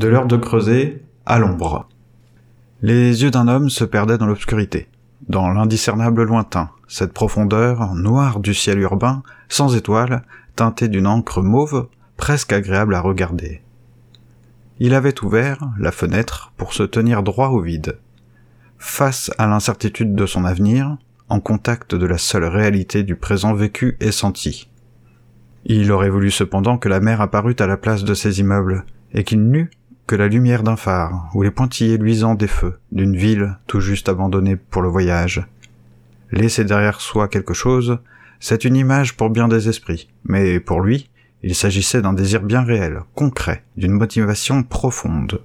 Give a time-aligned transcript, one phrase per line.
[0.00, 1.86] De l'heure de creuser à l'ombre.
[2.80, 4.88] Les yeux d'un homme se perdaient dans l'obscurité,
[5.28, 10.22] dans l'indiscernable lointain, cette profondeur noire du ciel urbain, sans étoiles,
[10.56, 11.86] teintée d'une encre mauve,
[12.16, 13.60] presque agréable à regarder.
[14.78, 17.98] Il avait ouvert la fenêtre pour se tenir droit au vide.
[18.78, 20.96] Face à l'incertitude de son avenir,
[21.28, 24.70] en contact de la seule réalité du présent vécu et senti.
[25.66, 29.24] Il aurait voulu cependant que la mer apparût à la place de ces immeubles, et
[29.24, 29.70] qu'il n'eût
[30.10, 34.08] que la lumière d'un phare ou les pointillés luisants des feux d'une ville tout juste
[34.08, 35.46] abandonnée pour le voyage.
[36.32, 38.00] Laisser derrière soi quelque chose,
[38.40, 41.08] c'est une image pour bien des esprits, mais pour lui,
[41.44, 45.42] il s'agissait d'un désir bien réel, concret, d'une motivation profonde.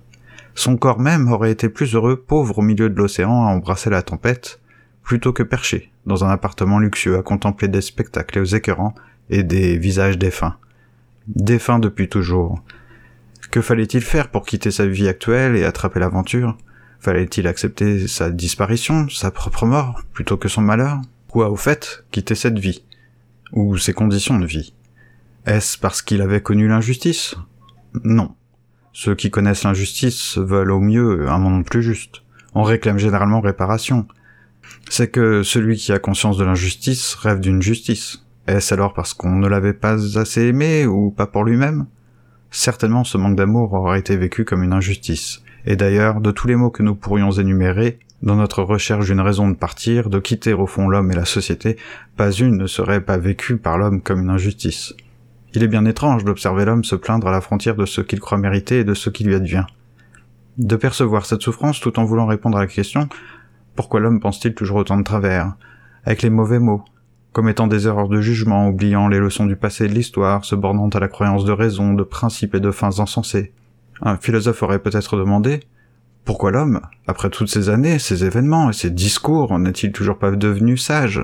[0.55, 4.01] Son corps même aurait été plus heureux pauvre au milieu de l'océan à embrasser la
[4.01, 4.59] tempête,
[5.03, 8.95] plutôt que perché dans un appartement luxueux à contempler des spectacles écœurants
[9.29, 10.55] et des visages défunts.
[11.27, 12.63] Défunts depuis toujours,
[13.55, 16.57] que fallait-il faire pour quitter sa vie actuelle et attraper l'aventure?
[16.99, 20.99] Fallait-il accepter sa disparition, sa propre mort, plutôt que son malheur?
[21.33, 22.83] Ou au fait, quitter cette vie?
[23.53, 24.73] Ou ses conditions de vie?
[25.45, 27.35] Est-ce parce qu'il avait connu l'injustice?
[28.03, 28.35] Non.
[28.91, 32.23] Ceux qui connaissent l'injustice veulent au mieux un monde plus juste.
[32.55, 34.05] On réclame généralement réparation.
[34.89, 38.25] C'est que celui qui a conscience de l'injustice rêve d'une justice.
[38.47, 41.85] Est-ce alors parce qu'on ne l'avait pas assez aimé ou pas pour lui-même?
[42.55, 45.41] Certainement ce manque d'amour aurait été vécu comme une injustice.
[45.65, 49.49] Et d'ailleurs, de tous les mots que nous pourrions énumérer, dans notre recherche d'une raison
[49.49, 51.77] de partir, de quitter au fond l'homme et la société,
[52.15, 54.93] pas une ne serait pas vécue par l'homme comme une injustice.
[55.53, 58.37] Il est bien étrange d'observer l'homme se plaindre à la frontière de ce qu'il croit
[58.37, 59.65] mériter et de ce qui lui advient.
[60.57, 63.09] De percevoir cette souffrance tout en voulant répondre à la question
[63.75, 65.53] pourquoi l'homme pense-t-il toujours autant de travers?
[66.05, 66.85] Avec les mauvais mots,
[67.35, 70.87] commettant des erreurs de jugement, oubliant les leçons du passé et de l'histoire, se bornant
[70.87, 73.51] à la croyance de raison, de principes et de fins insensés.
[74.01, 75.59] Un philosophe aurait peut-être demandé
[76.23, 80.77] pourquoi l'homme, après toutes ces années, ces événements et ces discours, n'est-il toujours pas devenu
[80.77, 81.21] sage?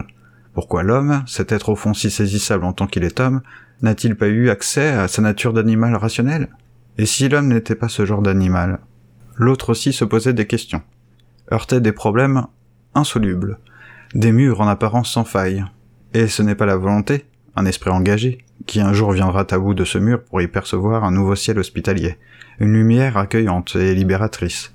[0.53, 3.39] Pourquoi l'homme, cet être au fond si saisissable en tant qu'il est homme,
[3.81, 6.49] n'a-t-il pas eu accès à sa nature d'animal rationnel?
[6.97, 8.79] Et si l'homme n'était pas ce genre d'animal?
[9.37, 10.81] L'autre aussi se posait des questions,
[11.53, 12.47] heurtait des problèmes
[12.95, 13.59] insolubles,
[14.13, 15.63] des murs en apparence sans faille,
[16.13, 19.73] et ce n'est pas la volonté, un esprit engagé, qui un jour viendra à bout
[19.73, 22.17] de ce mur pour y percevoir un nouveau ciel hospitalier,
[22.59, 24.73] une lumière accueillante et libératrice.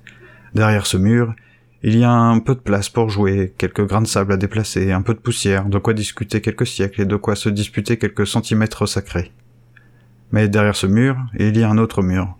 [0.55, 1.35] Derrière ce mur,
[1.83, 4.93] il y a un peu de place pour jouer, quelques grains de sable à déplacer,
[4.93, 8.27] un peu de poussière, de quoi discuter quelques siècles et de quoi se disputer quelques
[8.27, 9.31] centimètres sacrés.
[10.33, 12.37] Mais derrière ce mur, il y a un autre mur.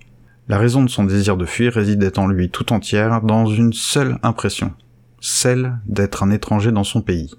[0.49, 4.19] La raison de son désir de fuir résidait en lui tout entière dans une seule
[4.23, 4.73] impression,
[5.21, 7.31] celle d'être un étranger dans son pays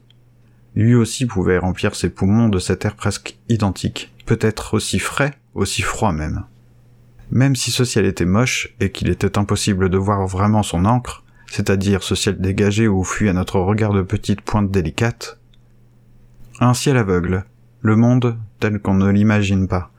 [0.77, 5.81] lui aussi pouvait remplir ses poumons de cet air presque identique, peut-être aussi frais, aussi
[5.81, 6.43] froid même.
[7.31, 11.23] Même si ce ciel était moche et qu'il était impossible de voir vraiment son encre,
[11.47, 15.39] c'est-à-dire ce ciel dégagé où fuit à notre regard de petites pointes délicates,
[16.59, 17.45] un ciel aveugle,
[17.81, 19.89] le monde tel qu'on ne l'imagine pas,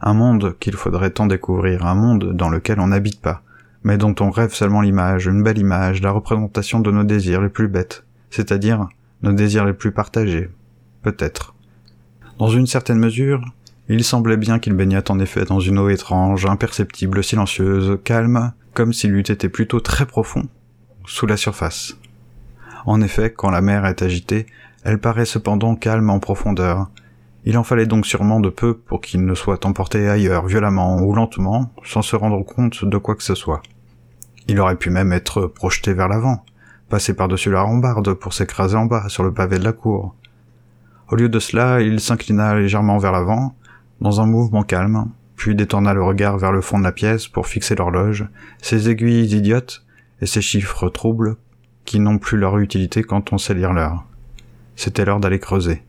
[0.00, 3.42] un monde qu'il faudrait tant découvrir, un monde dans lequel on n'habite pas,
[3.82, 7.48] mais dont on rêve seulement l'image, une belle image, la représentation de nos désirs les
[7.48, 8.88] plus bêtes, c'est-à-dire
[9.22, 10.50] nos désirs les plus partagés,
[11.02, 11.54] peut-être.
[12.38, 13.42] Dans une certaine mesure,
[13.88, 18.92] il semblait bien qu'il baignât en effet dans une eau étrange, imperceptible, silencieuse, calme, comme
[18.92, 20.46] s'il eût été plutôt très profond,
[21.06, 21.96] sous la surface.
[22.86, 24.46] En effet, quand la mer est agitée,
[24.84, 26.88] elle paraît cependant calme en profondeur.
[27.44, 31.14] Il en fallait donc sûrement de peu pour qu'il ne soit emporté ailleurs violemment ou
[31.14, 33.62] lentement, sans se rendre compte de quoi que ce soit.
[34.48, 36.44] Il aurait pu même être projeté vers l'avant,
[36.88, 40.14] passer par-dessus la rambarde pour s'écraser en bas sur le pavé de la cour.
[41.08, 43.54] Au lieu de cela, il s'inclina légèrement vers l'avant,
[44.00, 47.46] dans un mouvement calme, puis détourna le regard vers le fond de la pièce pour
[47.46, 48.26] fixer l'horloge,
[48.60, 49.84] ses aiguilles idiotes
[50.20, 51.36] et ses chiffres troubles
[51.84, 54.04] qui n'ont plus leur utilité quand on sait lire l'heure.
[54.76, 55.82] C'était l'heure d'aller creuser.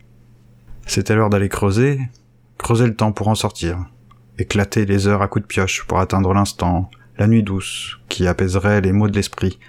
[0.85, 1.99] C'était l'heure d'aller creuser,
[2.57, 3.85] creuser le temps pour en sortir,
[4.37, 8.81] éclater les heures à coups de pioche pour atteindre l'instant, la nuit douce, qui apaiserait
[8.81, 9.59] les maux de l'esprit,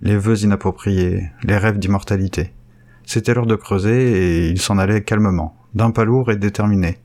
[0.00, 2.52] les vœux inappropriés, les rêves d'immortalité.
[3.04, 6.98] C'était l'heure de creuser et il s'en allait calmement, d'un pas lourd et déterminé,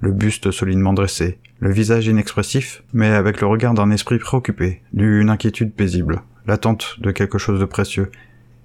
[0.00, 5.30] le buste solidement dressé, le visage inexpressif, mais avec le regard d'un esprit préoccupé, d'une
[5.30, 8.10] inquiétude paisible, l'attente de quelque chose de précieux.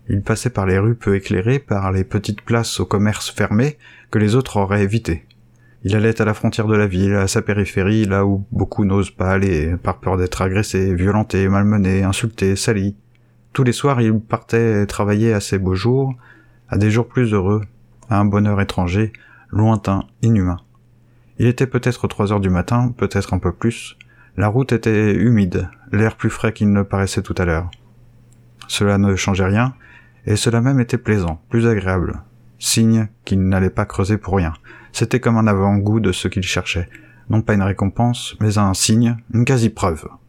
[0.08, 3.78] Il passait par les rues peu éclairées, par les petites places au commerce fermé
[4.12, 5.26] que les autres auraient évitées.
[5.84, 9.12] Il allait à la frontière de la ville, à sa périphérie, là où beaucoup n'osent
[9.12, 12.96] pas aller, par peur d'être agressés, violentés, malmenés, insultés, salis.
[13.56, 16.14] Tous les soirs, il partait travailler à ses beaux jours,
[16.68, 17.62] à des jours plus heureux,
[18.10, 19.14] à un bonheur étranger,
[19.50, 20.58] lointain, inhumain.
[21.40, 23.98] Il était peut-être trois heures du matin, peut-être un peu plus,
[24.36, 27.72] La route était humide, l'air plus frais qu'il ne paraissait tout à l'heure.
[28.68, 29.74] Cela ne changeait rien,
[30.26, 32.24] et cela même était plaisant, plus agréable.
[32.60, 34.52] Signe qu'il n'allait pas creuser pour rien.
[34.92, 36.90] C'était comme un avant-goût de ce qu'il cherchait.
[37.30, 40.10] Non pas une récompense, mais un signe, une quasi-preuve.